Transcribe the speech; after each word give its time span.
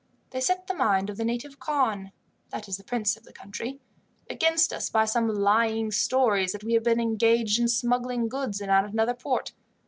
They 0.31 0.41
set 0.41 0.65
the 0.65 0.73
mind 0.73 1.11
of 1.11 1.17
the 1.17 1.23
native 1.23 1.59
khan 1.59 2.11
that 2.49 2.67
is 2.67 2.77
the 2.77 2.83
prince 2.83 3.15
of 3.15 3.23
the 3.23 3.31
country 3.31 3.79
against 4.31 4.73
us 4.73 4.89
by 4.89 5.05
some 5.05 5.27
lying 5.27 5.91
stories 5.91 6.53
that 6.53 6.63
we 6.63 6.73
had 6.73 6.81
been 6.81 6.99
engaged 6.99 7.59
in 7.59 7.67
smuggling 7.67 8.27
goods 8.27 8.61
in 8.61 8.71
at 8.71 8.83
another 8.83 9.13
port. 9.13 9.53